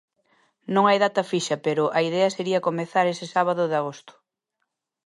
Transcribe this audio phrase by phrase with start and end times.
[0.73, 4.13] Non hai data fixa, pero a idea sería comezar ese sábado de agosto.